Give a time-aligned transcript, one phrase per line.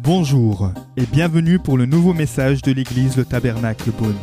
[0.00, 4.14] Bonjour et bienvenue pour le nouveau message de l'église Le Tabernacle Beaune.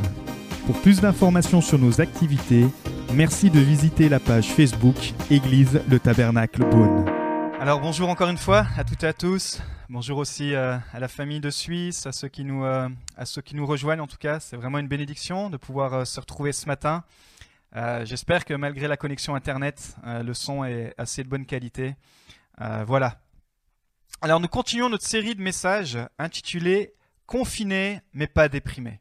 [0.65, 2.65] Pour plus d'informations sur nos activités,
[3.13, 4.95] merci de visiter la page Facebook
[5.29, 7.05] Église Le Tabernacle Beaune.
[7.59, 9.61] Alors bonjour encore une fois à toutes et à tous.
[9.89, 13.41] Bonjour aussi euh, à la famille de Suisse, à ceux qui nous, euh, à ceux
[13.41, 14.39] qui nous rejoignent en tout cas.
[14.39, 17.03] C'est vraiment une bénédiction de pouvoir euh, se retrouver ce matin.
[17.73, 21.95] J'espère que malgré la connexion Internet, le son est assez de bonne qualité.
[22.85, 23.21] voilà,
[24.23, 26.93] alors nous continuons notre série de messages intitulée
[27.25, 28.99] Confiné mais pas déprimé.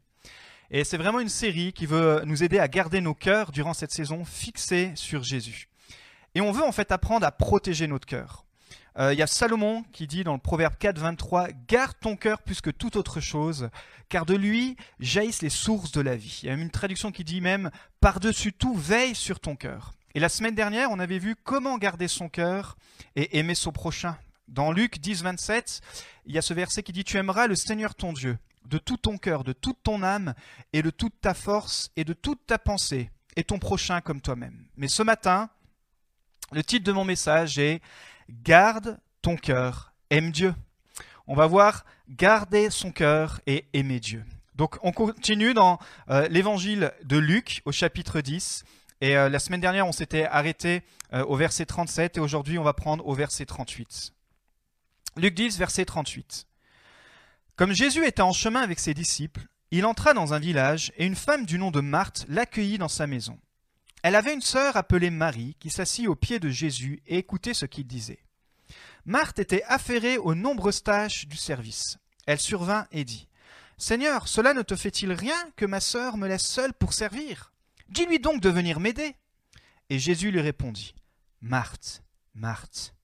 [0.69, 3.91] Et c'est vraiment une série qui veut nous aider à garder nos cœurs durant cette
[3.91, 5.67] saison fixés sur Jésus.
[6.33, 8.45] Et on veut en fait apprendre à protéger notre cœur.
[8.97, 12.41] Euh, il y a Salomon qui dit dans le Proverbe 4, 23, Garde ton cœur
[12.41, 13.69] plus que toute autre chose,
[14.09, 16.41] car de lui jaillissent les sources de la vie.
[16.43, 19.93] Il y a une traduction qui dit même Par-dessus tout, veille sur ton cœur.
[20.13, 22.77] Et la semaine dernière, on avait vu comment garder son cœur
[23.15, 24.17] et aimer son prochain
[24.51, 25.81] dans Luc 10, 27,
[26.25, 28.97] il y a ce verset qui dit Tu aimeras le Seigneur ton Dieu de tout
[28.97, 30.33] ton cœur, de toute ton âme
[30.71, 34.65] et de toute ta force et de toute ta pensée, et ton prochain comme toi-même.
[34.75, 35.49] Mais ce matin,
[36.51, 37.81] le titre de mon message est
[38.43, 40.55] Garde ton cœur, aime Dieu.
[41.27, 44.23] On va voir garder son cœur et aimer Dieu.
[44.55, 45.79] Donc on continue dans
[46.09, 48.63] euh, l'évangile de Luc au chapitre 10.
[49.01, 52.63] Et euh, la semaine dernière, on s'était arrêté euh, au verset 37 et aujourd'hui, on
[52.63, 54.13] va prendre au verset 38.
[55.17, 56.47] Luc 10, verset 38.
[57.57, 61.15] Comme Jésus était en chemin avec ses disciples, il entra dans un village et une
[61.15, 63.37] femme du nom de Marthe l'accueillit dans sa maison.
[64.03, 67.65] Elle avait une sœur appelée Marie qui s'assit aux pieds de Jésus et écoutait ce
[67.65, 68.23] qu'il disait.
[69.05, 71.97] Marthe était affairée aux nombreuses tâches du service.
[72.25, 73.27] Elle survint et dit
[73.77, 77.51] Seigneur, cela ne te fait-il rien que ma sœur me laisse seule pour servir?
[77.89, 79.15] Dis-lui donc de venir m'aider.
[79.89, 80.95] Et Jésus lui répondit
[81.41, 82.03] Marthe,
[82.35, 82.95] Marthe,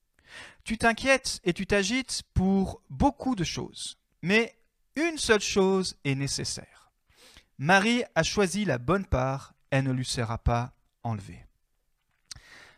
[0.64, 4.56] tu t'inquiètes et tu t'agites pour beaucoup de choses, mais
[4.96, 6.90] une seule chose est nécessaire.
[7.58, 10.72] Marie a choisi la bonne part, elle ne lui sera pas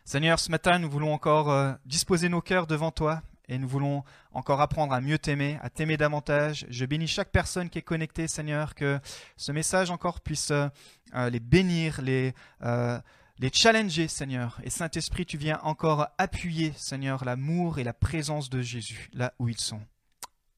[0.05, 4.03] Seigneur, ce matin, nous voulons encore euh, disposer nos cœurs devant toi et nous voulons
[4.31, 6.65] encore apprendre à mieux t'aimer, à t'aimer davantage.
[6.69, 8.99] Je bénis chaque personne qui est connectée, Seigneur, que
[9.37, 10.67] ce message encore puisse euh,
[11.15, 14.59] euh, les bénir, les, les challenger, Seigneur.
[14.63, 19.49] Et Saint-Esprit, tu viens encore appuyer, Seigneur, l'amour et la présence de Jésus là où
[19.49, 19.81] ils sont.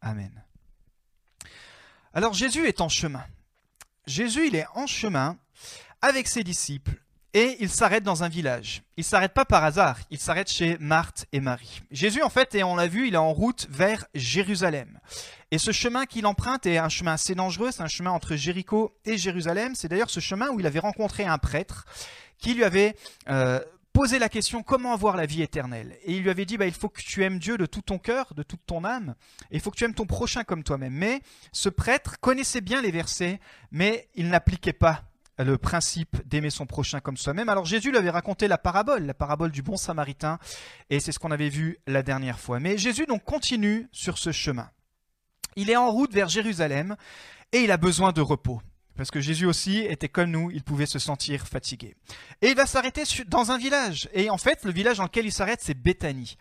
[0.02, 0.44] Amen.
[2.14, 3.26] Alors Jésus est en chemin.
[4.06, 5.38] Jésus, il est en chemin
[6.02, 7.03] avec ses disciples
[7.34, 8.84] et il s'arrête dans un village.
[8.98, 11.82] Il s'arrête pas par hasard, il s'arrête chez Marthe et Marie.
[11.92, 15.00] Jésus, en fait, et on l'a vu, il est en route vers Jérusalem.
[15.52, 18.96] Et ce chemin qu'il emprunte est un chemin assez dangereux, c'est un chemin entre Jéricho
[19.06, 19.76] et Jérusalem.
[19.76, 21.86] C'est d'ailleurs ce chemin où il avait rencontré un prêtre
[22.38, 22.96] qui lui avait
[23.30, 23.60] euh,
[23.94, 25.98] posé la question comment avoir la vie éternelle?
[26.04, 28.00] Et il lui avait dit bah, il faut que tu aimes Dieu de tout ton
[28.00, 29.16] cœur, de toute ton âme,
[29.52, 30.94] et il faut que tu aimes ton prochain comme toi-même.
[30.94, 33.40] Mais ce prêtre connaissait bien les versets,
[33.72, 35.04] mais il n'appliquait pas
[35.40, 37.50] le principe d'aimer son prochain comme soi-même.
[37.50, 40.40] Alors Jésus lui avait raconté la parabole, la parabole du bon samaritain,
[40.90, 42.60] et c'est ce qu'on avait vu la dernière fois.
[42.60, 44.70] Mais Jésus donc continue sur ce chemin.
[45.56, 46.96] Il est en route vers Jérusalem
[47.52, 48.62] et il a besoin de repos.
[48.96, 51.96] Parce que Jésus aussi était comme nous, il pouvait se sentir fatigué.
[52.44, 54.08] Et il va s'arrêter dans un village.
[54.14, 56.38] Et en fait, le village dans lequel il s'arrête, c'est Béthanie.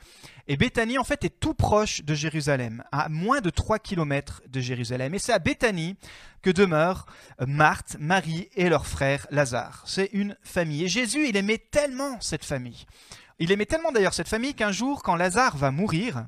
[0.49, 4.61] Et Béthanie, en fait, est tout proche de Jérusalem, à moins de 3 kilomètres de
[4.61, 5.15] Jérusalem.
[5.15, 5.97] Et c'est à Béthanie
[6.43, 7.07] que demeurent
[7.47, 9.85] Marthe, Marie et leur frère Lazare.
[9.87, 10.85] C'est une famille.
[10.85, 12.87] Et Jésus, il aimait tellement cette famille.
[13.39, 16.27] Il aimait tellement d'ailleurs cette famille qu'un jour, quand Lazare va mourir,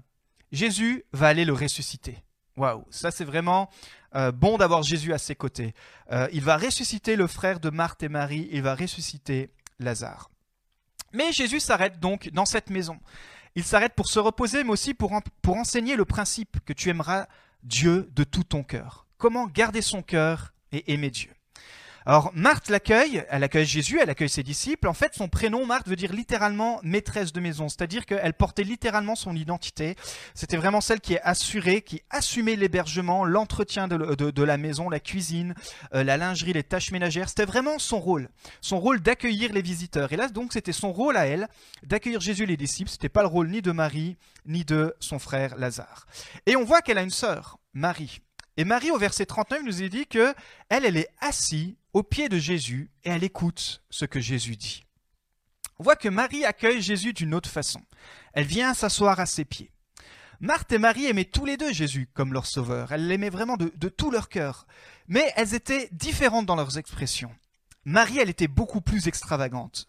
[0.52, 2.18] Jésus va aller le ressusciter.
[2.56, 3.68] Waouh, ça c'est vraiment
[4.14, 5.74] euh, bon d'avoir Jésus à ses côtés.
[6.12, 10.30] Euh, il va ressusciter le frère de Marthe et Marie, il va ressusciter Lazare.
[11.12, 12.98] Mais Jésus s'arrête donc dans cette maison.
[13.56, 15.12] Il s'arrête pour se reposer, mais aussi pour,
[15.46, 17.26] enseigner le principe que tu aimeras
[17.62, 19.06] Dieu de tout ton cœur.
[19.16, 21.33] Comment garder son cœur et aimer Dieu?
[22.06, 24.88] Alors Marthe l'accueille, elle accueille Jésus, elle accueille ses disciples.
[24.88, 29.14] En fait, son prénom Marthe veut dire littéralement maîtresse de maison, c'est-à-dire qu'elle portait littéralement
[29.14, 29.96] son identité.
[30.34, 35.54] C'était vraiment celle qui est assurée, qui assumait l'hébergement, l'entretien de, la maison, la cuisine,
[35.94, 37.30] euh, la lingerie, les tâches ménagères.
[37.30, 38.28] C'était vraiment son rôle,
[38.60, 40.12] son rôle d'accueillir les visiteurs.
[40.12, 41.48] Et là, donc, c'était son rôle à elle
[41.84, 42.90] d'accueillir Jésus et les disciples.
[42.90, 46.06] C'était pas le rôle ni de Marie ni de son frère Lazare.
[46.44, 48.20] Et on voit qu'elle a une sœur, Marie.
[48.56, 50.34] Et Marie, au verset 39, nous a dit que
[50.68, 54.84] elle, elle est assise au pied de Jésus et elle écoute ce que Jésus dit.
[55.78, 57.80] On voit que Marie accueille Jésus d'une autre façon.
[58.32, 59.72] Elle vient s'asseoir à ses pieds.
[60.40, 62.92] Marthe et Marie aimaient tous les deux Jésus comme leur sauveur.
[62.92, 64.66] Elles l'aimaient vraiment de, de tout leur cœur.
[65.08, 67.34] Mais elles étaient différentes dans leurs expressions.
[67.84, 69.86] Marie, elle était beaucoup plus extravagante.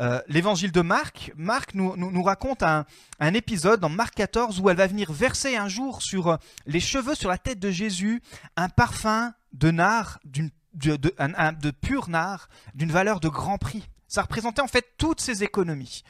[0.00, 2.86] Euh, l'évangile de Marc, Marc nous, nous, raconte un,
[3.18, 6.36] un, épisode dans Marc 14 où elle va venir verser un jour sur euh,
[6.66, 8.22] les cheveux, sur la tête de Jésus,
[8.56, 13.88] un parfum de nard, d'une, de, pur nard, d'une valeur de grand prix.
[14.08, 16.02] Ça représentait en fait toutes ses économies.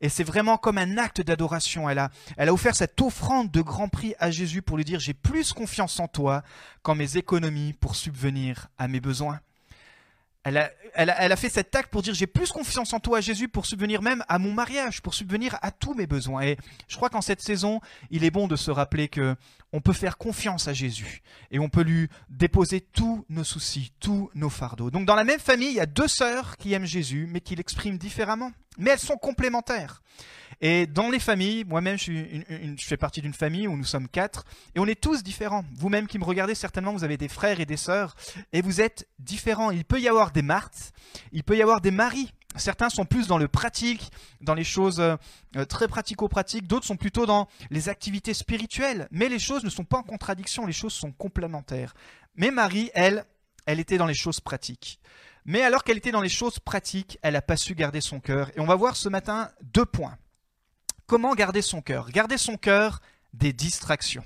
[0.00, 1.88] Et c'est vraiment comme un acte d'adoration.
[1.88, 5.00] Elle a, elle a offert cette offrande de grand prix à Jésus pour lui dire,
[5.00, 6.42] j'ai plus confiance en toi
[6.82, 9.40] qu'en mes économies pour subvenir à mes besoins.
[10.44, 13.48] Elle a, elle, a, fait cet acte pour dire j'ai plus confiance en toi Jésus
[13.48, 16.42] pour subvenir même à mon mariage, pour subvenir à tous mes besoins.
[16.42, 17.80] Et je crois qu'en cette saison,
[18.10, 19.36] il est bon de se rappeler que
[19.72, 24.30] on peut faire confiance à Jésus et on peut lui déposer tous nos soucis, tous
[24.34, 24.90] nos fardeaux.
[24.90, 27.56] Donc dans la même famille, il y a deux sœurs qui aiment Jésus, mais qui
[27.56, 28.52] l'expriment différemment.
[28.78, 30.02] Mais elles sont complémentaires.
[30.60, 32.12] Et dans les familles, moi-même, je,
[32.78, 35.64] fais partie d'une famille où nous sommes quatre, et on est tous différents.
[35.74, 38.14] Vous-même qui me regardez, certainement, vous avez des frères et des sœurs,
[38.52, 39.70] et vous êtes différents.
[39.70, 40.92] Il peut y avoir des Marthes,
[41.32, 42.32] il peut y avoir des maris.
[42.56, 45.16] Certains sont plus dans le pratique, dans les choses euh,
[45.56, 49.08] euh, très pratico-pratiques, d'autres sont plutôt dans les activités spirituelles.
[49.10, 51.94] Mais les choses ne sont pas en contradiction, les choses sont complémentaires.
[52.36, 53.24] Mais Marie, elle,
[53.66, 55.00] elle était dans les choses pratiques.
[55.44, 58.50] Mais alors qu'elle était dans les choses pratiques, elle n'a pas su garder son cœur.
[58.56, 60.16] Et on va voir ce matin deux points.
[61.06, 62.10] Comment garder son cœur?
[62.10, 63.00] Garder son cœur
[63.34, 64.24] des distractions.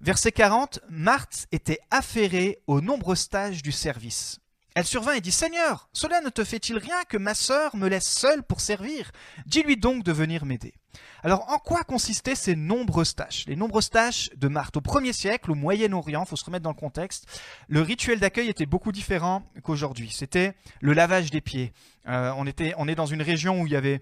[0.00, 4.40] Verset 40, Marthe était affairée aux nombreux stages du service.
[4.74, 8.08] Elle survint et dit Seigneur, cela ne te fait-il rien que ma sœur me laisse
[8.08, 9.12] seule pour servir?
[9.46, 10.74] Dis-lui donc de venir m'aider.
[11.22, 13.44] Alors, en quoi consistaient ces nombreuses tâches?
[13.46, 14.76] Les nombreuses tâches de Marthe.
[14.76, 17.26] Au premier siècle, au Moyen-Orient, il faut se remettre dans le contexte,
[17.68, 20.10] le rituel d'accueil était beaucoup différent qu'aujourd'hui.
[20.10, 21.72] C'était le lavage des pieds.
[22.08, 24.00] Euh, on, était, on est dans une région où il y avait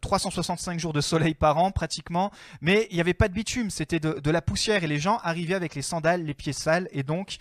[0.00, 2.30] 365 euh, jours de soleil par an, pratiquement,
[2.60, 5.54] mais il n'y avait pas de bitume, c'était de, la poussière, et les gens arrivaient
[5.54, 7.36] avec les sandales, les pieds sales, et donc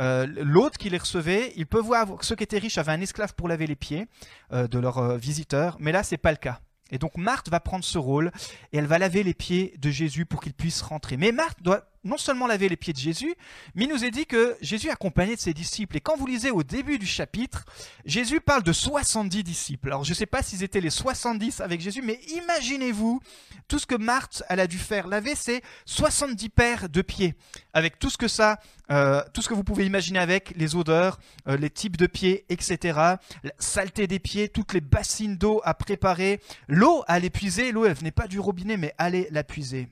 [0.00, 3.34] euh, l'hôte qui les recevait, il peut voir, ceux qui étaient riches avaient un esclave
[3.34, 4.06] pour laver les pieds
[4.52, 6.60] de leurs visiteurs, mais là, c'est pas le cas.
[6.92, 8.30] Et donc Marthe va prendre ce rôle
[8.72, 11.16] et elle va laver les pieds de Jésus pour qu'il puisse rentrer.
[11.16, 13.34] Mais Marthe doit non seulement laver les pieds de Jésus,
[13.74, 15.96] mais il nous est dit que Jésus accompagné de ses disciples.
[15.96, 17.64] Et quand vous lisez au début du chapitre,
[18.04, 19.88] Jésus parle de 70 disciples.
[19.88, 23.20] Alors je ne sais pas s'ils étaient les 70 avec Jésus, mais imaginez-vous
[23.68, 25.06] tout ce que Marthe a dû faire.
[25.06, 27.34] Laver ses 70 paires de pieds,
[27.72, 28.58] avec tout ce que ça,
[28.90, 32.44] euh, tout ce que vous pouvez imaginer avec les odeurs, euh, les types de pieds,
[32.48, 32.98] etc.
[33.42, 37.72] La saleté des pieds, toutes les bassines d'eau à préparer, l'eau à l'épuiser.
[37.72, 39.88] L'eau elle venait pas du robinet, mais allez la puiser.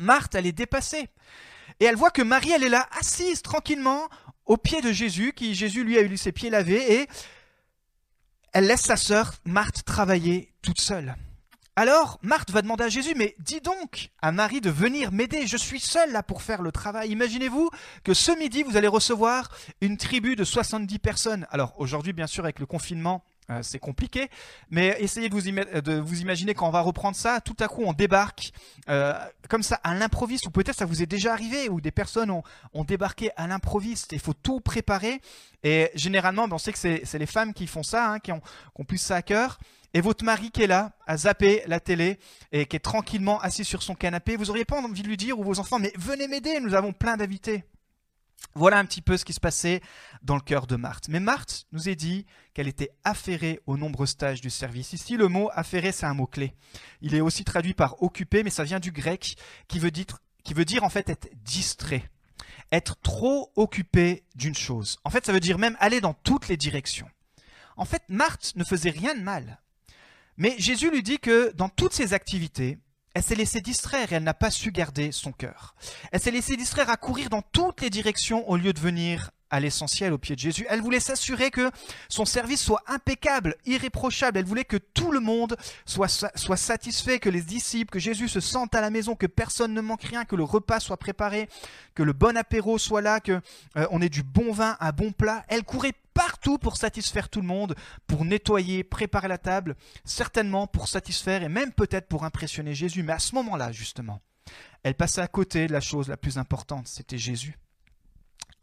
[0.00, 1.08] Marthe, elle est dépassée.
[1.78, 4.08] Et elle voit que Marie, elle est là, assise tranquillement
[4.46, 7.08] au pied de Jésus, qui Jésus lui a eu ses pieds lavés, et
[8.52, 11.14] elle laisse sa sœur Marthe travailler toute seule.
[11.76, 15.56] Alors, Marthe va demander à Jésus, mais dis donc à Marie de venir m'aider, je
[15.56, 17.10] suis seule là pour faire le travail.
[17.10, 17.70] Imaginez-vous
[18.02, 19.48] que ce midi, vous allez recevoir
[19.80, 21.46] une tribu de 70 personnes.
[21.50, 24.28] Alors, aujourd'hui, bien sûr, avec le confinement, euh, c'est compliqué,
[24.70, 28.52] mais essayez de vous, imaginer quand on va reprendre ça, tout à coup on débarque
[28.88, 29.12] euh,
[29.48, 32.84] comme ça à l'improviste, ou peut-être ça vous est déjà arrivé, où des personnes ont,
[32.84, 35.20] débarqué à l'improviste, il faut tout préparer,
[35.64, 38.40] et généralement ben, on sait que c'est les femmes qui font ça, hein, qui, ont,
[38.86, 39.58] plus ça à cœur,
[39.94, 42.20] et votre mari qui est là, à zapper la télé,
[42.52, 45.40] et qui est tranquillement assis sur son canapé, vous auriez pas envie de lui dire,
[45.40, 47.64] ou vos enfants, mais venez m'aider, nous avons plein d'invités.
[48.54, 49.80] Voilà un petit peu ce qui se passait
[50.22, 51.08] dans le cœur de Marthe.
[51.08, 54.92] Mais Marthe nous est dit qu'elle était affairée aux nombreux stages du service.
[54.92, 56.54] Ici, le mot affairé, c'est un mot-clé.
[57.00, 59.36] Il est aussi traduit par occupé, mais ça vient du grec,
[59.68, 60.06] qui veut dire,
[60.42, 62.10] qui veut dire en fait être distrait.
[62.72, 64.98] Être trop occupé d'une chose.
[65.04, 67.08] En fait, ça veut dire même aller dans toutes les directions.
[67.76, 69.60] En fait, Marthe ne faisait rien de mal.
[70.36, 72.78] Mais Jésus lui dit que dans toutes ses activités,
[73.14, 75.74] elle s'est laissée distraire et elle n'a pas su garder son cœur.
[76.12, 79.60] Elle s'est laissée distraire à courir dans toutes les directions au lieu de venir à
[79.60, 80.66] l'essentiel au pied de Jésus.
[80.68, 81.70] Elle voulait s'assurer que
[82.08, 84.38] son service soit impeccable, irréprochable.
[84.38, 86.08] Elle voulait que tout le monde soit,
[86.56, 90.02] satisfait, que les disciples, que Jésus se sente à la maison, que personne ne manque
[90.02, 91.48] rien, que le repas soit préparé,
[91.94, 93.40] que le bon apéro soit là, que
[93.76, 95.44] euh, on ait du bon vin, un bon plat.
[95.48, 97.74] Elle courait partout pour satisfaire tout le monde,
[98.06, 103.02] pour nettoyer, préparer la table, certainement pour satisfaire et même peut-être pour impressionner Jésus.
[103.02, 104.20] Mais à ce moment-là, justement,
[104.82, 107.58] elle passait à côté de la chose la plus importante, c'était Jésus.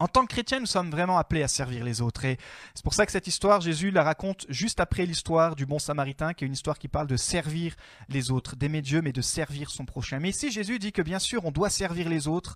[0.00, 2.24] En tant que chrétien, nous sommes vraiment appelés à servir les autres.
[2.24, 2.38] Et
[2.74, 6.34] c'est pour ça que cette histoire, Jésus la raconte juste après l'histoire du bon samaritain,
[6.34, 7.74] qui est une histoire qui parle de servir
[8.08, 10.20] les autres, d'aimer Dieu, mais de servir son prochain.
[10.20, 12.54] Mais ici, Jésus dit que bien sûr, on doit servir les autres,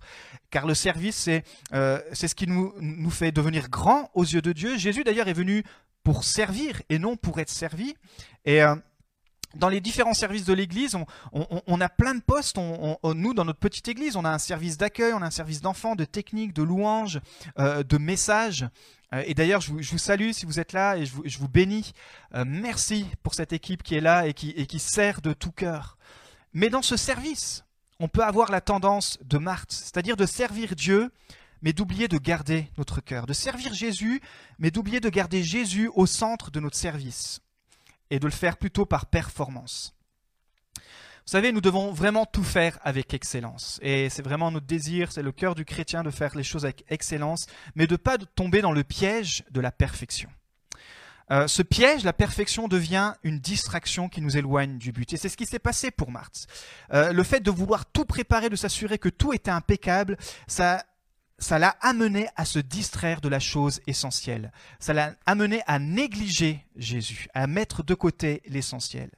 [0.51, 4.53] car le service, c'est euh, ce qui nous, nous fait devenir grands aux yeux de
[4.53, 4.77] Dieu.
[4.77, 5.63] Jésus, d'ailleurs, est venu
[6.03, 7.95] pour servir et non pour être servi.
[8.45, 8.63] Et.
[8.63, 8.75] Euh,
[9.55, 10.97] dans les différents services de l'Église,
[11.31, 12.57] on, a plein de postes.
[12.57, 15.95] nous, dans notre petite Église, on a un service d'accueil, on a un service d'enfants,
[15.95, 17.19] de technique, de louanges,
[17.59, 18.65] euh, de messages.
[19.13, 21.93] Euh, et d'ailleurs, je, vous salue si vous êtes là et je vous, bénis.
[22.33, 25.51] Euh, merci pour cette équipe qui est là et qui, et qui sert de tout
[25.51, 25.97] cœur.
[26.53, 27.63] Mais dans ce service,
[27.99, 31.11] on peut avoir la tendance de Marthe, c'est-à-dire de servir Dieu,
[31.61, 34.21] mais d'oublier de garder notre cœur, de servir Jésus,
[34.57, 37.39] mais d'oublier de garder Jésus au centre de notre service
[38.13, 39.95] et de le faire plutôt par performance.
[40.75, 43.79] Vous savez, nous devons vraiment tout faire avec excellence.
[43.81, 46.85] Et c'est vraiment notre désir, c'est le cœur du chrétien de faire les choses avec
[46.89, 50.29] excellence, mais de ne pas tomber dans le piège de la perfection.
[51.31, 55.11] Euh, ce piège, la perfection, devient une distraction qui nous éloigne du but.
[55.13, 56.45] Et c'est ce qui s'est passé pour Marthe.
[56.93, 60.85] Euh, le fait de vouloir tout préparer, de s'assurer que tout était impeccable, ça
[61.43, 64.51] ça l'a amené à se distraire de la chose essentielle.
[64.79, 69.11] Ça l'a amené à négliger Jésus, à mettre de côté l'essentiel.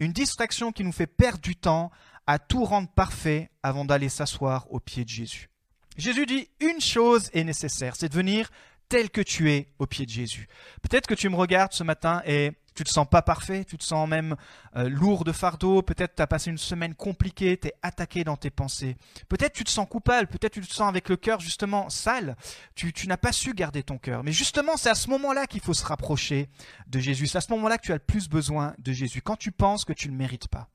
[0.00, 1.90] Une distraction qui nous fait perdre du temps
[2.26, 5.48] à tout rendre parfait avant d'aller s'asseoir aux pieds de Jésus.
[5.96, 8.50] Jésus dit une chose est nécessaire, c'est de venir
[8.88, 10.48] tel que tu es au pied de Jésus.
[10.82, 13.84] Peut-être que tu me regardes ce matin et tu te sens pas parfait, tu te
[13.84, 14.36] sens même
[14.76, 18.36] euh, lourd de fardeau, peut-être tu as passé une semaine compliquée, tu es attaqué dans
[18.36, 18.96] tes pensées.
[19.28, 22.36] Peut-être tu te sens coupable, peut-être tu te sens avec le cœur justement sale,
[22.74, 24.22] tu, n'as pas su garder ton cœur.
[24.22, 26.48] Mais justement, c'est à ce moment-là qu'il faut se rapprocher
[26.86, 29.36] de Jésus, c'est à ce moment-là que tu as le plus besoin de Jésus, quand
[29.36, 30.68] tu penses que tu ne le mérites pas.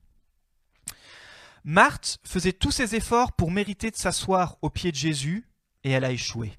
[1.64, 5.46] Marthe faisait tous ses efforts pour mériter de s'asseoir au pied de Jésus,
[5.84, 6.54] et elle a échoué.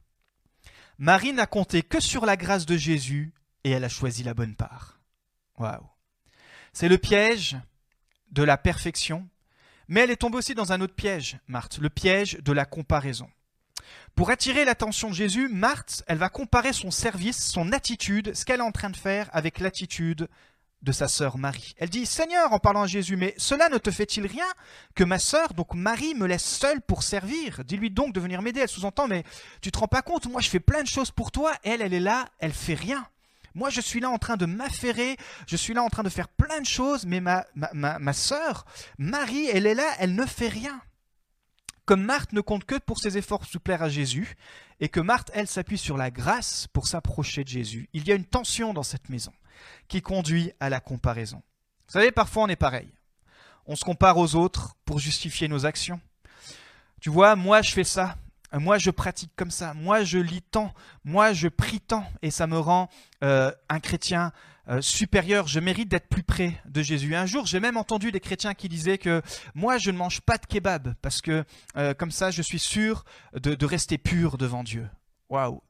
[0.98, 3.34] Marie n'a compté que sur la grâce de Jésus,
[3.64, 5.01] et elle a choisi la bonne part.
[6.72, 7.56] C'est le piège
[8.30, 9.28] de la perfection,
[9.88, 13.28] mais elle est tombée aussi dans un autre piège, Marthe, le piège de la comparaison.
[14.14, 18.60] Pour attirer l'attention de Jésus, Marthe, elle va comparer son service, son attitude, ce qu'elle
[18.60, 20.28] est en train de faire avec l'attitude
[20.82, 21.74] de sa sœur Marie.
[21.78, 24.46] Elle dit Seigneur, en parlant à Jésus, mais cela ne te fait-il rien
[24.94, 27.64] que ma sœur, donc Marie, me laisse seule pour servir?
[27.64, 28.60] Dis-lui donc de venir m'aider.
[28.60, 29.24] Elle sous-entend Mais
[29.60, 31.94] tu te rends pas compte, moi je fais plein de choses pour toi, elle, elle
[31.94, 33.06] est là, elle fait rien.
[33.54, 35.16] Moi, je suis là en train de m'affairer,
[35.46, 38.64] je suis là en train de faire plein de choses, mais ma, ma, ma, sœur,
[38.98, 40.80] Marie, elle est là, elle ne fait rien.
[41.84, 44.36] Comme Marthe ne compte que pour ses efforts pour plaire à Jésus,
[44.80, 48.14] et que Marthe, elle, s'appuie sur la grâce pour s'approcher de Jésus, il y a
[48.14, 49.32] une tension dans cette maison
[49.88, 51.42] qui conduit à la comparaison.
[51.86, 52.92] Vous savez, parfois on est pareil.
[53.66, 56.00] On se compare aux autres pour justifier nos actions.
[57.00, 58.16] Tu vois, moi je fais ça,
[58.58, 59.74] moi, je pratique comme ça.
[59.74, 60.72] Moi, je lis tant.
[61.04, 62.04] Moi, je prie tant.
[62.22, 62.88] Et ça me rend
[63.24, 64.32] euh, un chrétien
[64.68, 65.46] euh, supérieur.
[65.46, 67.14] Je mérite d'être plus près de Jésus.
[67.14, 69.22] Un jour, j'ai même entendu des chrétiens qui disaient que
[69.54, 71.44] moi, je ne mange pas de kebab parce que
[71.76, 73.04] euh, comme ça, je suis sûr
[73.34, 74.88] de, de rester pur devant Dieu.
[75.28, 75.62] Waouh!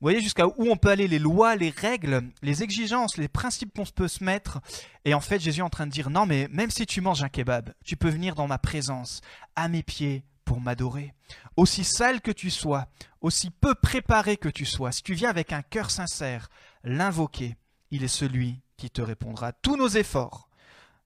[0.00, 3.72] Vous voyez jusqu'à où on peut aller, les lois, les règles, les exigences, les principes
[3.74, 4.60] qu'on peut se mettre.
[5.04, 7.22] Et en fait, Jésus est en train de dire, non, mais même si tu manges
[7.22, 9.22] un kebab, tu peux venir dans ma présence,
[9.56, 11.14] à mes pieds, pour m'adorer.
[11.56, 12.86] Aussi sale que tu sois,
[13.20, 16.48] aussi peu préparé que tu sois, si tu viens avec un cœur sincère,
[16.82, 17.56] l'invoquer,
[17.90, 19.52] il est celui qui te répondra.
[19.52, 20.48] Tous nos efforts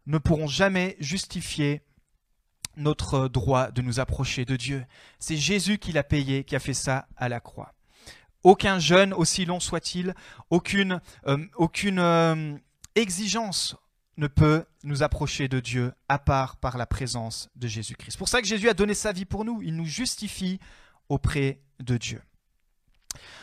[0.06, 1.82] ne pourront jamais justifier
[2.76, 4.84] notre droit de nous approcher de Dieu.
[5.18, 7.74] C'est Jésus qui l'a payé, qui a fait ça à la croix.
[8.44, 10.14] Aucun jeûne, aussi long soit-il,
[10.50, 12.56] aucune, euh, aucune euh,
[12.94, 13.76] exigence
[14.18, 18.12] ne peut nous approcher de Dieu à part par la présence de Jésus-Christ.
[18.12, 19.62] C'est pour ça que Jésus a donné sa vie pour nous.
[19.62, 20.58] Il nous justifie
[21.08, 22.20] auprès de Dieu.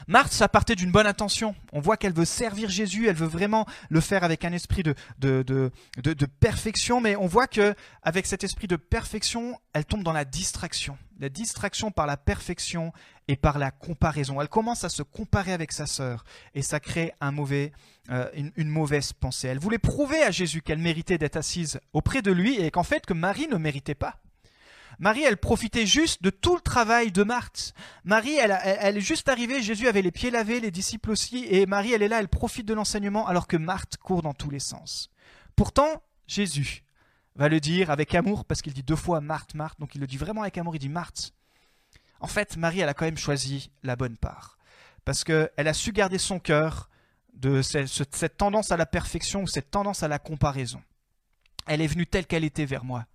[0.07, 1.55] Marthe, ça partait d'une bonne intention.
[1.71, 4.95] On voit qu'elle veut servir Jésus, elle veut vraiment le faire avec un esprit de,
[5.17, 10.25] de, perfection, mais on voit que avec cet esprit de perfection, elle tombe dans la
[10.25, 10.97] distraction.
[11.19, 12.91] La distraction par la perfection
[13.27, 14.41] et par la comparaison.
[14.41, 19.13] Elle commence à se comparer avec sa sœur et ça crée euh, une, une, mauvaise
[19.13, 19.47] pensée.
[19.47, 23.05] Elle voulait prouver à Jésus qu'elle méritait d'être assise auprès de lui et qu'en fait
[23.05, 24.21] que Marie ne méritait pas.
[24.99, 27.73] Marie, elle profitait juste de tout le travail de Marthe.
[28.03, 31.65] Marie, elle, elle, est juste arrivée, Jésus avait les pieds lavés, les disciples aussi, et
[31.65, 34.59] Marie, elle est là, elle profite de l'enseignement, alors que Marthe court dans tous les
[34.59, 35.09] sens.
[35.55, 36.84] Pourtant, Jésus
[37.35, 40.07] va le dire avec amour, parce qu'il dit deux fois Marthe, Marthe, donc il le
[40.07, 41.33] dit vraiment avec amour, il dit Marthe.
[42.19, 44.57] En fait, Marie, elle a quand même choisi la bonne part,
[45.03, 46.89] parce qu'elle a su garder son cœur
[47.33, 50.81] de cette, tendance à la perfection ou cette tendance à la comparaison.
[51.67, 53.05] Elle est venue telle qu'elle était vers moi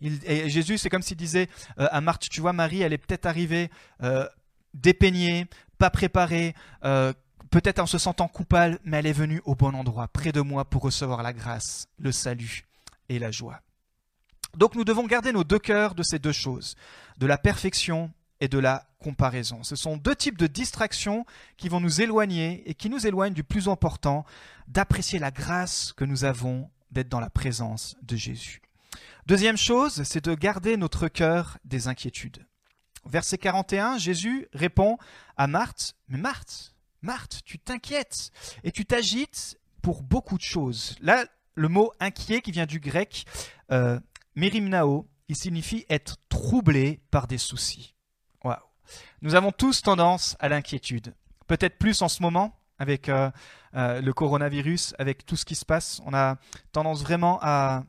[0.00, 3.26] et Jésus, c'est comme s'il disait euh, à Marthe, tu vois, Marie, elle est peut-être
[3.26, 3.70] arrivée
[4.02, 4.28] euh,
[4.74, 5.46] dépeignée,
[5.78, 6.54] pas préparée,
[6.84, 7.12] euh,
[7.50, 10.66] peut-être en se sentant coupable, mais elle est venue au bon endroit, près de moi,
[10.66, 12.66] pour recevoir la grâce, le salut
[13.08, 13.60] et la joie.
[14.56, 16.76] Donc nous devons garder nos deux cœurs de ces deux choses,
[17.18, 19.62] de la perfection et de la comparaison.
[19.62, 21.24] Ce sont deux types de distractions
[21.56, 24.24] qui vont nous éloigner et qui nous éloignent du plus important,
[24.68, 28.62] d'apprécier la grâce que nous avons d'être dans la présence de Jésus.
[29.26, 32.46] Deuxième chose, c'est de garder notre cœur des inquiétudes.
[33.04, 34.98] Verset 41, Jésus répond
[35.36, 38.30] à Marthe, mais Marthe, Marthe, tu t'inquiètes
[38.64, 40.96] et tu t'agites pour beaucoup de choses.
[41.00, 43.24] Là, le mot inquiet qui vient du grec
[43.72, 43.98] euh,
[44.36, 47.96] merimnao, il signifie être troublé par des soucis.
[48.44, 48.56] Waouh.
[49.22, 51.14] Nous avons tous tendance à l'inquiétude.
[51.48, 53.30] Peut-être plus en ce moment avec euh,
[53.74, 56.00] euh, le coronavirus, avec tout ce qui se passe.
[56.04, 56.36] On a
[56.72, 57.84] tendance vraiment à,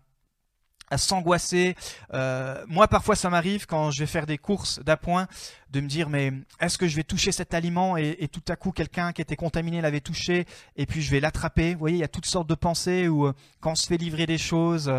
[0.90, 1.76] à s'angoisser.
[2.14, 5.28] Euh, moi, parfois, ça m'arrive quand je vais faire des courses d'appoint
[5.70, 8.72] de me dire mais est-ce que je vais toucher cet aliment et, tout à coup
[8.72, 11.74] quelqu'un qui était contaminé l'avait touché et puis je vais l'attraper.
[11.74, 14.26] Vous voyez, il y a toutes sortes de pensées où quand on se fait livrer
[14.26, 14.92] des choses,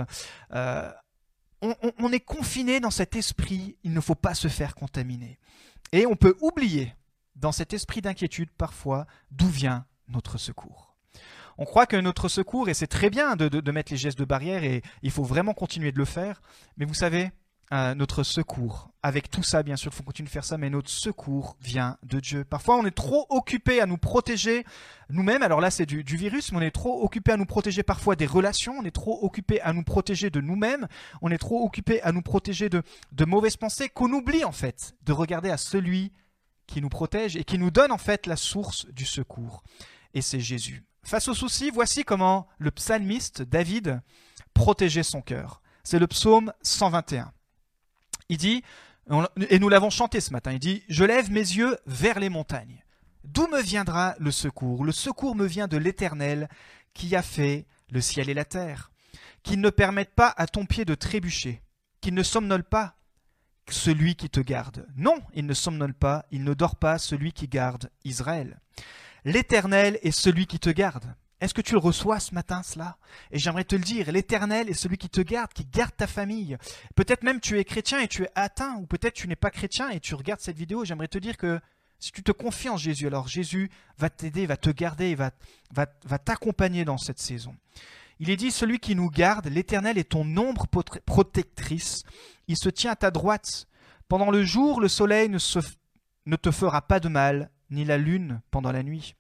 [0.53, 3.77] on est confiné dans cet esprit.
[3.83, 5.39] Il ne faut pas se faire contaminer.
[5.93, 6.95] Et on peut oublier
[7.37, 10.88] dans cet esprit d'inquiétude parfois d'où vient notre secours.
[11.61, 14.63] On croit que notre secours, et c'est très bien de, mettre les gestes de barrière,
[14.63, 16.41] et il faut vraiment continuer de le faire,
[16.77, 17.33] mais vous savez,
[17.73, 20.71] euh, notre secours, avec tout ça bien sûr, il faut continuer de faire ça, mais
[20.71, 22.45] notre secours vient de Dieu.
[22.45, 24.65] Parfois on est trop occupé à nous protéger
[25.11, 28.15] nous-mêmes, alors là c'est du, virus, mais on est trop occupé à nous protéger parfois
[28.15, 30.87] des relations, on est trop occupé à nous protéger de nous-mêmes,
[31.23, 34.95] on est trop occupé à nous protéger de, de mauvaises pensées qu'on oublie en fait
[35.05, 36.13] de regarder à celui
[36.69, 39.65] qui nous protège et qui nous donne en fait la source du secours.
[40.15, 40.85] Et c'est Jésus.
[41.09, 44.03] Face aux soucis, voici comment le psalmiste David
[44.53, 45.63] protégeait son cœur.
[45.83, 47.33] C'est le psaume 121.
[48.29, 48.63] Il dit,
[49.49, 52.85] et nous l'avons chanté ce matin, il dit, Je lève mes yeux vers les montagnes.
[53.25, 54.85] D'où me viendra le secours?
[54.85, 56.47] Le secours me vient de l'Éternel
[56.93, 58.91] qui a fait le ciel et la terre.
[59.43, 61.63] Qu'il ne permette pas à ton pied de trébucher,
[62.03, 62.97] qu'il ne somnole pas
[63.71, 64.87] celui qui te garde.
[64.95, 68.61] Non, il ne somnole pas, il ne dort pas, celui qui garde Israël.
[69.25, 71.15] L'Éternel est celui qui te garde.
[71.41, 72.97] Est-ce que tu le reçois ce matin, cela?
[73.31, 76.57] Et j'aimerais te le dire, l'Éternel est celui qui te garde, qui garde ta famille.
[76.97, 79.91] Peut-être même tu es chrétien et tu es atteint, ou peut-être tu n'es pas chrétien
[79.91, 80.85] et tu regardes cette vidéo.
[80.85, 81.61] J'aimerais te dire que
[82.01, 85.31] si tu te confies en Jésus, alors Jésus va t'aider, va te garder, va,
[85.73, 87.55] va, va t'accompagner dans cette saison.
[88.21, 90.67] Il est dit, celui qui nous garde, l'Éternel est ton ombre
[91.07, 92.03] protectrice,
[92.49, 93.67] il se tient à ta droite.
[94.09, 95.39] Pendant le jour, le soleil ne,
[96.27, 99.15] ne te fera pas de mal, ni la lune pendant la nuit.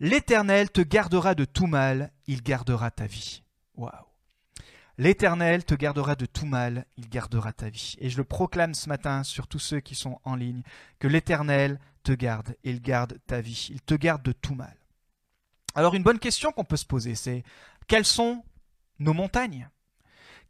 [0.00, 3.42] L'Éternel te gardera de tout mal, il gardera ta vie.
[3.74, 4.06] Waouh.
[4.96, 7.94] L'Éternel te gardera de tout mal, il gardera ta vie.
[7.98, 10.62] Et je le proclame ce matin sur tous ceux qui sont en ligne,
[10.98, 14.76] que l'Éternel te garde, il garde ta vie, il te garde de tout mal.
[15.74, 17.44] Alors une bonne question qu'on peut se poser, c'est
[17.86, 18.44] quelles sont
[18.98, 19.68] nos montagnes?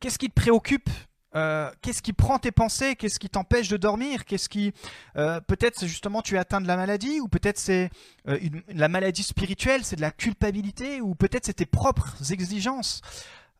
[0.01, 0.89] Qu'est-ce qui te préoccupe
[1.35, 2.97] euh, qu'est-ce qui prend tes pensées?
[2.97, 4.25] Qu'est-ce qui t'empêche de dormir?
[4.25, 4.73] Qu'est-ce qui
[5.17, 7.91] euh, peut-être justement tu es atteint de la maladie ou peut-être c'est
[8.29, 8.39] euh,
[8.69, 13.03] la maladie spirituelle, c'est de la culpabilité ou peut-être c'est tes propres exigences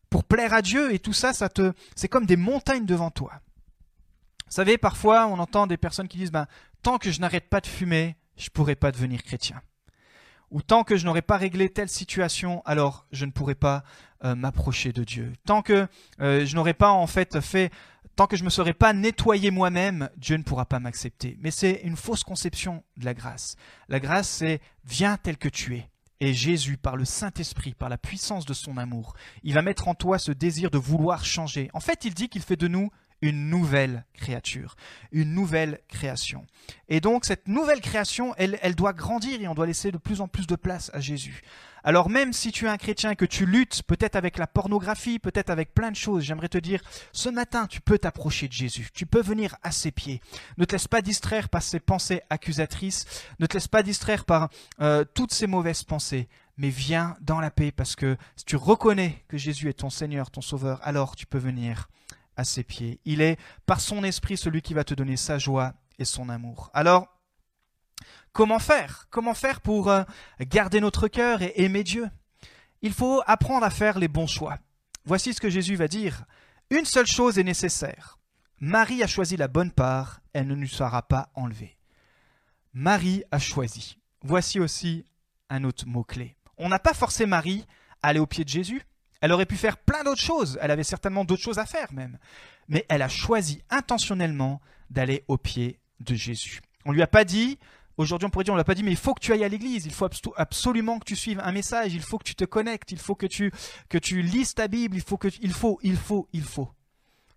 [0.09, 3.33] pour plaire à Dieu et tout ça, ça te c'est comme des montagnes devant toi.
[4.47, 6.47] Vous savez, parfois on entend des personnes qui disent ben,
[6.81, 9.61] tant que je n'arrête pas de fumer, je pourrai pas devenir chrétien
[10.51, 13.83] ou tant que je n'aurai pas réglé telle situation, alors je ne pourrai pas
[14.23, 15.33] euh, m'approcher de Dieu.
[15.45, 15.87] Tant que
[16.21, 17.71] euh, je n'aurai pas en fait fait,
[18.15, 21.37] tant que je ne me serai pas nettoyé moi-même, Dieu ne pourra pas m'accepter.
[21.39, 23.55] Mais c'est une fausse conception de la grâce.
[23.87, 25.89] La grâce, c'est viens tel que tu es.
[26.21, 29.95] Et Jésus, par le Saint-Esprit, par la puissance de son amour, il va mettre en
[29.95, 31.69] toi ce désir de vouloir changer.
[31.73, 32.89] En fait, il dit qu'il fait de nous
[33.21, 34.75] une nouvelle créature,
[35.11, 36.45] une nouvelle création.
[36.87, 40.27] Et donc cette nouvelle création, elle, doit grandir et on doit laisser de plus en
[40.27, 41.41] plus de place à Jésus.
[41.83, 45.49] Alors même si tu es un chrétien que tu luttes peut-être avec la pornographie, peut-être
[45.49, 46.81] avec plein de choses, j'aimerais te dire,
[47.13, 50.21] ce matin, tu peux t'approcher de Jésus, tu peux venir à ses pieds.
[50.57, 53.05] Ne te laisse pas distraire par ses pensées accusatrices,
[53.39, 54.49] ne te laisse pas distraire par
[54.81, 56.27] euh, toutes ces mauvaises pensées,
[56.57, 60.31] mais viens dans la paix parce que si tu reconnais que Jésus est ton Seigneur,
[60.31, 61.89] ton Sauveur, alors tu peux venir
[62.39, 62.99] à ses pieds.
[63.03, 66.71] Il est par son esprit celui qui va te donner sa joie et son amour.
[66.73, 67.07] Alors,
[68.31, 69.07] comment faire?
[69.09, 70.03] Comment faire pour euh,
[70.39, 72.09] garder notre cœur et aimer Dieu?
[72.81, 74.57] Il faut apprendre à faire les bons choix.
[75.03, 76.23] Voici ce que Jésus va dire.
[76.69, 78.19] Une seule chose est nécessaire.
[78.61, 81.77] Marie a choisi la bonne part, elle ne lui sera pas enlevée.
[82.73, 83.97] Marie a choisi.
[84.21, 85.05] Voici aussi
[85.49, 86.37] un autre mot-clé.
[86.57, 87.65] On n'a pas forcé Marie
[88.01, 88.81] à aller au pied de Jésus.
[89.21, 92.17] Elle aurait pu faire plein d'autres choses, elle avait certainement d'autres choses à faire même.
[92.67, 96.61] Mais elle a choisi intentionnellement d'aller au pied de Jésus.
[96.85, 97.59] On lui a pas dit,
[97.97, 99.43] aujourd'hui on pourrait dire, on lui a pas dit, mais il faut que tu ailles
[99.43, 102.45] à l'église, il faut absolument que tu suives un message, il faut que tu te
[102.45, 103.51] connectes, il faut que tu,
[103.89, 106.69] que tu lises ta Bible, il faut que, il faut, il faut, il faut.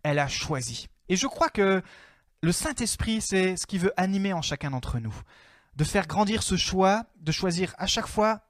[0.02, 0.88] Elle a choisi.
[1.08, 1.82] Et je crois que
[2.42, 5.14] le Saint-Esprit, c'est ce qui veut animer en chacun d'entre nous.
[5.76, 8.40] De faire grandir ce choix, de choisir à chaque fois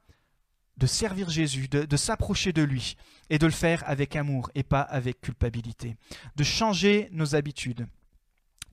[0.77, 2.97] de servir Jésus, de, s'approcher de lui
[3.29, 5.95] et de le faire avec amour et pas avec culpabilité,
[6.35, 7.87] de changer nos habitudes,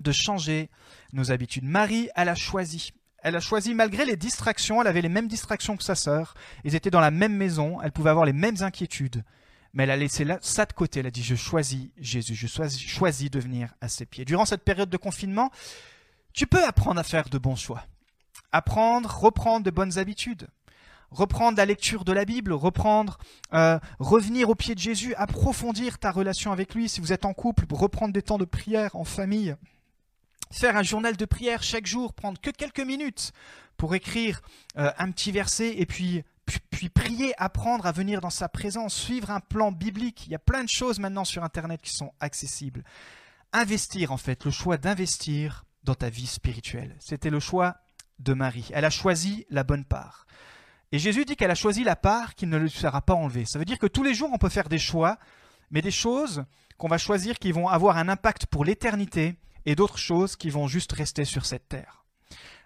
[0.01, 0.71] de changer
[1.13, 1.65] nos habitudes.
[1.65, 2.93] Marie, elle a choisi.
[3.23, 6.35] Elle a choisi malgré les distractions, elle avait les mêmes distractions que sa sœur,
[6.65, 9.23] ils étaient dans la même maison, elle pouvait avoir les mêmes inquiétudes,
[9.75, 13.31] mais elle a laissé ça de côté, elle a dit je choisis Jésus, je choisis
[13.31, 14.25] de venir à ses pieds.
[14.25, 15.51] Durant cette période de confinement,
[16.33, 17.85] tu peux apprendre à faire de bons choix,
[18.53, 20.49] apprendre, reprendre de bonnes habitudes,
[21.11, 23.19] reprendre la lecture de la Bible, reprendre,
[23.53, 26.89] euh, revenir au pied de Jésus, approfondir ta relation avec lui.
[26.89, 29.57] Si vous êtes en couple, reprendre des temps de prière en famille,
[30.53, 33.33] faire un journal de prière chaque jour, prendre que quelques minutes
[33.77, 34.43] pour écrire
[34.77, 36.23] euh, un petit verset et puis,
[36.71, 40.27] puis, prier, apprendre à venir dans sa présence, suivre un plan biblique.
[40.27, 42.85] Il y a plein de choses maintenant sur Internet qui sont accessibles.
[43.53, 46.97] Investir en fait, le choix d'investir dans ta vie spirituelle.
[46.99, 47.77] C'était le choix
[48.19, 48.69] de Marie.
[48.73, 50.27] Elle a choisi la bonne part.
[50.93, 53.45] Et Jésus dit qu'elle a choisi la part qui ne lui sera pas enlevée.
[53.45, 55.19] Ça veut dire que tous les jours, on peut faire des choix,
[55.71, 56.45] mais des choses
[56.79, 60.67] qu'on va choisir qui vont avoir un impact pour l'éternité et d'autres choses qui vont
[60.67, 62.05] juste rester sur cette terre.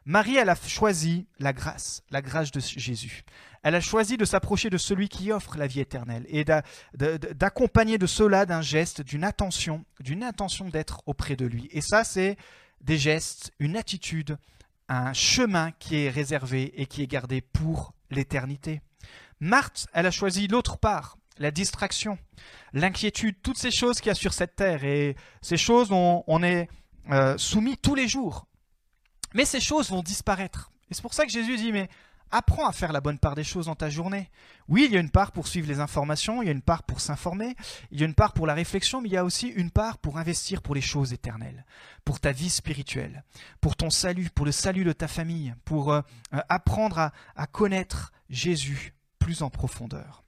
[0.06, 3.24] Marie, elle a choisi la grâce, la grâce de Jésus.
[3.62, 6.44] Elle a choisi de s'approcher de celui qui offre la vie éternelle et
[6.94, 11.68] d'accompagner de cela d'un geste, d'une attention, d'une intention d'être auprès de lui.
[11.72, 12.36] Et ça, c'est
[12.82, 14.36] des gestes, une attitude,
[14.88, 18.80] un chemin qui est réservé et qui est gardé pour l'éternité.
[19.40, 22.18] Marthe, elle a choisi l'autre part, la distraction,
[22.72, 24.84] l'inquiétude, toutes ces choses qu'il y a sur cette terre.
[24.84, 26.68] Et ces choses, on, on est
[27.10, 28.46] euh, soumis tous les jours.
[29.34, 30.70] Mais ces choses vont disparaître.
[30.90, 31.88] Et c'est pour ça que Jésus dit, mais
[32.34, 34.28] apprends à faire la bonne part des choses dans ta journée.
[34.68, 36.82] Oui, il y a une part pour suivre les informations, il y a une part
[36.82, 37.54] pour s'informer,
[37.92, 39.98] il y a une part pour la réflexion, mais il y a aussi une part
[39.98, 41.64] pour investir pour les choses éternelles,
[42.04, 43.24] pour ta vie spirituelle,
[43.60, 46.00] pour ton salut, pour le salut de ta famille, pour euh,
[46.34, 50.24] euh, apprendre à, à connaître Jésus plus en profondeur.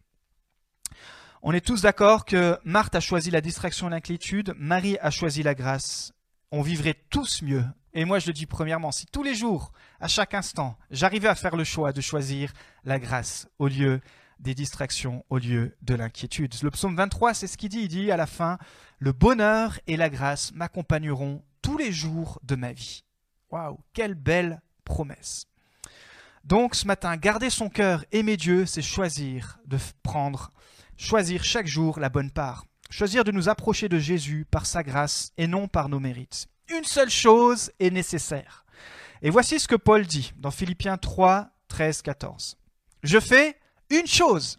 [1.42, 5.42] On est tous d'accord que Marthe a choisi la distraction et l'inquiétude, Marie a choisi
[5.42, 6.12] la grâce.
[6.52, 7.64] On vivrait tous mieux
[7.96, 11.34] et moi, je le dis premièrement, si tous les jours, à chaque instant, j'arrivais à
[11.34, 12.52] faire le choix de choisir
[12.84, 14.02] la grâce au lieu
[14.38, 16.54] des distractions, au lieu de l'inquiétude.
[16.62, 17.84] Le psaume 23, c'est ce qu'il dit.
[17.84, 18.58] Il dit à la fin,
[18.98, 23.02] le bonheur et la grâce m'accompagneront tous les jours de ma vie.
[23.50, 25.46] Waouh, quelle belle promesse.
[26.44, 30.52] Donc ce matin, garder son cœur, aimer Dieu, c'est choisir de prendre,
[30.98, 32.66] choisir chaque jour la bonne part.
[32.90, 36.84] Choisir de nous approcher de Jésus par sa grâce et non par nos mérites une
[36.84, 38.64] seule chose est nécessaire.
[39.22, 42.56] Et voici ce que Paul dit dans Philippiens 3, 13, 14.
[43.02, 43.58] Je fais
[43.90, 44.58] une chose.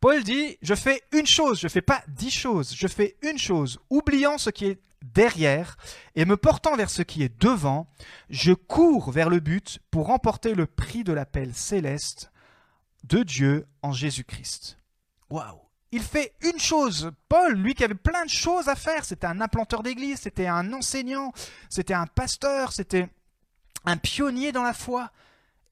[0.00, 3.38] Paul dit, je fais une chose, je ne fais pas dix choses, je fais une
[3.38, 5.76] chose, oubliant ce qui est derrière
[6.14, 7.86] et me portant vers ce qui est devant,
[8.28, 12.30] je cours vers le but pour remporter le prix de l'appel céleste
[13.04, 14.78] de Dieu en Jésus-Christ.
[15.30, 17.10] Waouh il fait une chose.
[17.28, 20.72] Paul, lui qui avait plein de choses à faire, c'était un implanteur d'église, c'était un
[20.72, 21.32] enseignant,
[21.68, 23.08] c'était un pasteur, c'était
[23.84, 25.10] un pionnier dans la foi.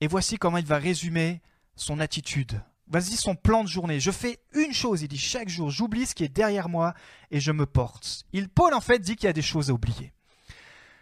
[0.00, 1.40] Et voici comment il va résumer
[1.76, 2.60] son attitude.
[2.88, 4.00] Vas-y, son plan de journée.
[4.00, 6.94] Je fais une chose, il dit chaque jour, j'oublie ce qui est derrière moi
[7.30, 8.24] et je me porte.
[8.32, 10.12] Il, Paul, en fait, dit qu'il y a des choses à oublier.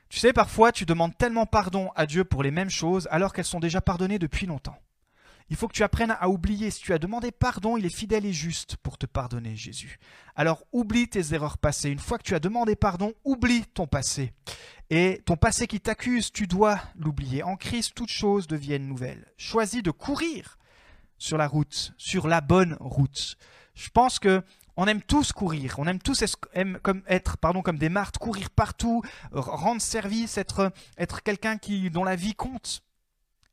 [0.09, 3.44] Tu sais, parfois, tu demandes tellement pardon à Dieu pour les mêmes choses alors qu'elles
[3.44, 4.76] sont déjà pardonnées depuis longtemps.
[5.48, 6.70] Il faut que tu apprennes à oublier.
[6.70, 9.98] Si tu as demandé pardon, il est fidèle et juste pour te pardonner, Jésus.
[10.35, 11.90] Alors oublie tes erreurs passées.
[11.90, 14.32] Une fois que tu as demandé pardon, oublie ton passé.
[14.90, 17.42] Et ton passé qui t'accuse, tu dois l'oublier.
[17.42, 19.26] En Christ, toutes choses deviennent nouvelles.
[19.37, 20.59] Choisis de courir
[21.18, 23.37] sur la route, sur la bonne route.
[23.74, 24.42] Je pense que
[24.76, 30.37] on aime tous courir, on aime tous être comme des martes, courir partout, rendre service,
[30.37, 32.82] être être quelqu'un qui dont la vie compte.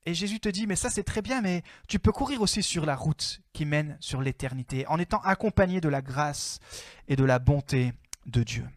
[0.06, 2.86] Et Jésus te dit, mais ça c'est très bien, mais tu peux courir aussi sur
[2.86, 6.60] la route qui mène sur l'éternité, en étant accompagné de la grâce
[7.08, 7.94] et de la bonté
[8.26, 8.68] de Dieu.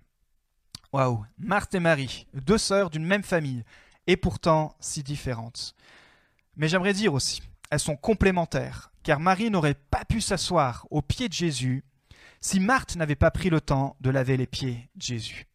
[0.93, 3.65] Waouh, Marthe et Marie, deux sœurs d'une même famille,
[4.07, 5.75] et pourtant si différentes.
[6.57, 11.29] Mais j'aimerais dire aussi, elles sont complémentaires, car Marie n'aurait pas pu s'asseoir aux pieds
[11.29, 11.85] de Jésus
[12.41, 15.47] si Marthe n'avait pas pris le temps de laver les pieds de Jésus.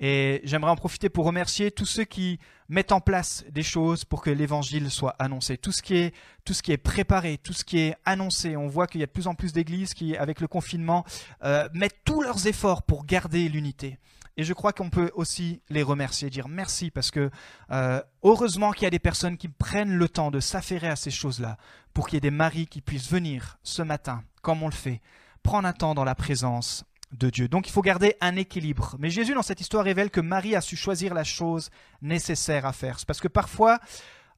[0.00, 2.38] Et j'aimerais en profiter pour remercier tous ceux qui
[2.70, 5.58] mettent en place des choses pour que l'évangile soit annoncé.
[5.58, 8.56] Tout ce qui est, préparé, tout ce qui est annoncé.
[8.56, 11.04] On voit qu'il y a de plus en plus d'églises qui, avec le confinement,
[11.44, 13.98] euh, mettent tous leurs efforts pour garder l'unité.
[14.38, 17.30] Et je crois qu'on peut aussi les remercier, dire merci, parce que
[17.72, 21.10] euh, heureusement qu'il y a des personnes qui prennent le temps de s'affairer à ces
[21.10, 21.58] choses-là,
[21.92, 25.02] pour qu'il y ait des maris qui puissent venir ce matin, comme on le fait,
[25.42, 27.48] prendre un temps dans la présence de Dieu.
[27.48, 28.96] Donc il faut garder un équilibre.
[28.98, 31.70] Mais Jésus, dans cette histoire, révèle que Marie a su choisir la chose
[32.02, 32.98] nécessaire à faire.
[33.06, 33.78] Parce que parfois,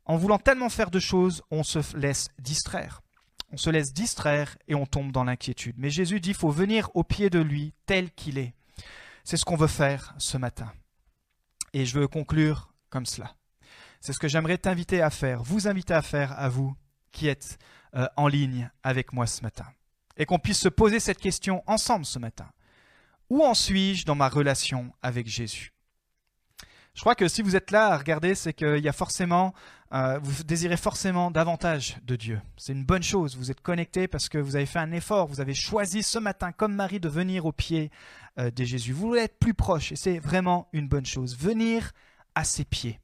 [0.05, 3.03] en voulant tellement faire de choses, on se laisse distraire.
[3.53, 5.77] on se laisse distraire et on tombe dans l'inquiétude.
[5.79, 8.55] Mais Jésus dit, il faut venir au pied de lui tel qu'il est.
[9.25, 10.73] C'est ce qu'on veut faire ce matin.
[11.75, 13.35] Et je veux conclure comme cela.
[14.01, 16.75] C'est ce que j'aimerais t'inviter à faire, vous inviter à faire à vous
[17.13, 17.59] qui êtes
[17.95, 19.67] euh, en ligne avec moi ce matin.
[20.17, 22.49] Et qu'on puisse se poser cette question ensemble ce matin.
[23.33, 25.73] Où en suis-je dans ma relation avec Jésus?
[26.93, 29.55] Je crois que si vous êtes là à regarder, c'est qu'il y a forcément,
[29.95, 32.43] euh, vous désirez forcément davantage de Dieu.
[32.59, 33.39] C'est une bonne chose.
[33.39, 35.29] Vous êtes connecté parce que vous avez fait un effort.
[35.29, 37.91] Vous avez choisi ce matin, comme Marie, de venir au pied
[38.39, 38.93] euh, de Jésus.
[38.93, 41.35] Vous voulez être plus proche et c'est vraiment une bonne chose.
[41.35, 41.93] Venir
[42.35, 43.01] à ses pieds.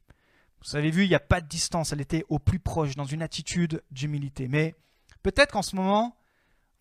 [0.63, 1.91] Vous avez vu, il n'y a pas de distance.
[1.91, 4.47] Elle était au plus proche, dans une attitude d'humilité.
[4.47, 4.75] Mais
[5.23, 6.15] peut-être qu'en ce moment,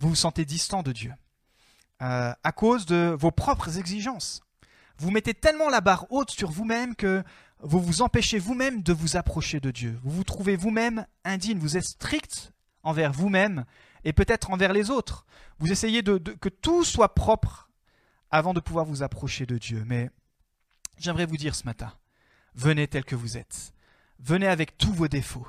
[0.00, 1.14] vous vous sentez distant de Dieu.
[2.00, 4.40] Euh, à cause de vos propres exigences.
[4.98, 7.24] Vous mettez tellement la barre haute sur vous-même que
[7.60, 9.98] vous vous empêchez vous-même de vous approcher de Dieu.
[10.04, 12.52] Vous vous trouvez vous-même indigne, vous êtes strict
[12.84, 13.64] envers vous-même
[14.04, 15.26] et peut-être envers les autres.
[15.58, 17.68] Vous essayez de, que tout soit propre
[18.30, 19.82] avant de pouvoir vous approcher de Dieu.
[19.84, 20.08] Mais
[20.98, 21.92] j'aimerais vous dire ce matin,
[22.54, 23.72] venez tel que vous êtes.
[24.20, 25.46] Venez avec tous vos défauts.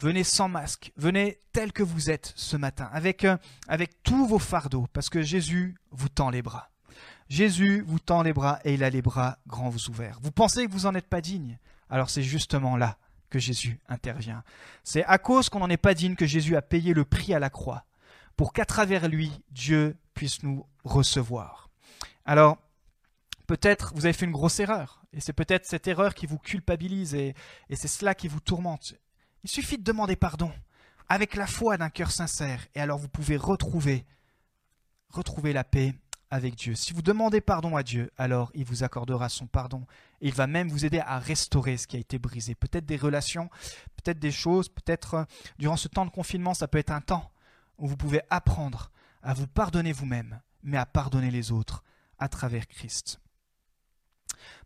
[0.00, 4.38] Venez sans masque, venez tel que vous êtes ce matin, avec, euh, avec tous vos
[4.38, 6.70] fardeaux, parce que Jésus vous tend les bras.
[7.28, 10.20] Jésus vous tend les bras et il a les bras grands ouverts.
[10.22, 11.58] Vous pensez que vous n'en êtes pas digne?
[11.90, 12.96] Alors c'est justement là
[13.28, 14.44] que Jésus intervient.
[14.84, 17.40] C'est à cause qu'on n'en est pas digne que Jésus a payé le prix à
[17.40, 17.84] la croix,
[18.36, 21.70] pour qu'à travers lui, Dieu puisse nous recevoir.
[22.24, 22.56] Alors,
[23.48, 27.16] peut-être vous avez fait une grosse erreur, et c'est peut-être cette erreur qui vous culpabilise,
[27.16, 27.34] et
[27.72, 28.94] c'est cela qui vous tourmente.
[29.44, 30.52] Il suffit de demander pardon
[31.08, 34.04] avec la foi d'un cœur sincère et alors vous pouvez retrouver
[35.10, 35.94] retrouver la paix
[36.30, 36.74] avec Dieu.
[36.74, 39.86] Si vous demandez pardon à Dieu, alors il vous accordera son pardon
[40.20, 42.54] et il va même vous aider à restaurer ce qui a été brisé.
[42.54, 43.48] Peut-être des relations,
[43.96, 45.24] peut-être des choses, peut-être euh,
[45.58, 47.30] durant ce temps de confinement, ça peut être un temps
[47.78, 48.90] où vous pouvez apprendre
[49.22, 51.82] à vous pardonner vous-même, mais à pardonner les autres
[52.18, 53.20] à travers Christ.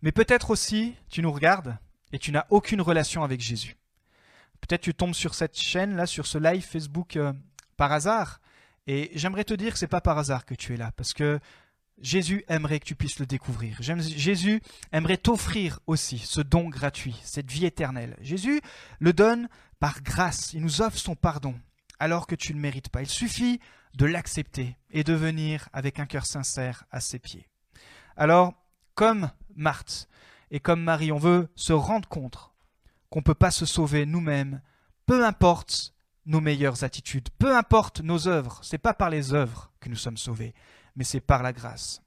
[0.02, 1.78] Mais peut-être aussi, tu nous regardes
[2.12, 3.76] et tu n'as aucune relation avec Jésus.
[4.62, 7.32] Peut-être tu tombes sur cette chaîne là, sur ce live Facebook euh,
[7.76, 8.40] par hasard.
[8.86, 11.38] Et j'aimerais te dire que c'est pas par hasard que tu es là, parce que
[12.00, 13.76] Jésus aimerait que tu puisses le découvrir.
[13.80, 18.16] Jésus aimerait t'offrir aussi ce don gratuit, cette vie éternelle.
[18.20, 18.60] Jésus
[18.98, 19.48] le donne
[19.78, 20.52] par grâce.
[20.52, 21.54] Il nous offre son pardon
[21.98, 23.02] alors que tu ne mérites pas.
[23.02, 23.60] Il suffit
[23.94, 27.48] de l'accepter et de venir avec un cœur sincère à ses pieds.
[28.16, 28.54] Alors,
[28.94, 30.08] comme Marthe
[30.50, 32.51] et comme Marie, on veut se rendre compte
[33.12, 34.62] qu'on ne peut pas se sauver nous-mêmes,
[35.04, 35.94] peu importe
[36.24, 38.60] nos meilleures attitudes, peu importe nos œuvres.
[38.62, 40.54] C'est pas par les œuvres que nous sommes sauvés,
[40.96, 42.00] mais c'est par la grâce.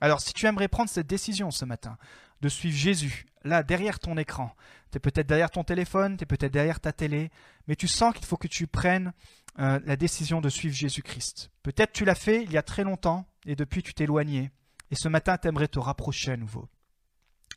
[0.00, 1.96] Alors, si tu aimerais prendre cette décision ce matin,
[2.40, 4.52] de suivre Jésus, là, derrière ton écran,
[4.90, 7.30] tu es peut-être derrière ton téléphone, tu es peut-être derrière ta télé,
[7.68, 9.12] mais tu sens qu'il faut que tu prennes
[9.60, 11.52] euh, la décision de suivre Jésus-Christ.
[11.62, 14.50] Peut-être tu l'as fait il y a très longtemps, et depuis tu t'es éloigné,
[14.90, 16.68] et ce matin tu aimerais te rapprocher à nouveau.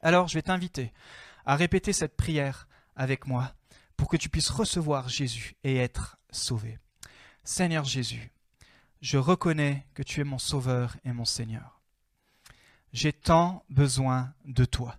[0.03, 0.93] Alors, je vais t'inviter
[1.47, 3.53] à répéter cette prière avec moi
[3.97, 6.79] pour que tu puisses recevoir Jésus et être sauvé.
[7.43, 8.31] Seigneur Jésus,
[9.01, 11.81] je reconnais que tu es mon Sauveur et mon Seigneur.
[12.93, 14.97] J'ai tant besoin de toi.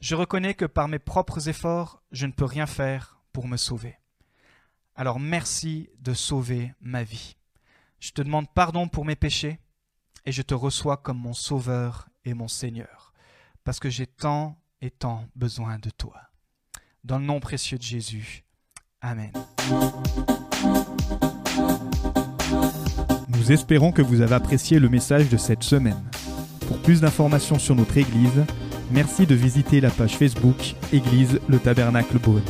[0.00, 3.98] Je reconnais que par mes propres efforts, je ne peux rien faire pour me sauver.
[4.94, 7.36] Alors merci de sauver ma vie.
[8.00, 9.58] Je te demande pardon pour mes péchés
[10.24, 13.12] et je te reçois comme mon Sauveur et mon Seigneur,
[13.64, 16.27] parce que j'ai tant et tant besoin de toi.
[17.08, 18.44] Dans le nom précieux de Jésus.
[19.00, 19.30] Amen.
[23.30, 26.04] Nous espérons que vous avez apprécié le message de cette semaine.
[26.66, 28.44] Pour plus d'informations sur notre Église,
[28.90, 32.42] merci de visiter la page Facebook Église le Tabernacle Beaune.